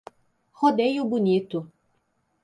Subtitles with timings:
[0.59, 1.59] Rodeio Bonito